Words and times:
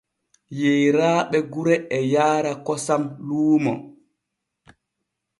Yeeraaɓe 0.59 1.37
gure 1.51 1.75
e 1.97 1.99
yaara 2.13 2.51
kosam 2.65 3.03
luumo. 3.27 3.73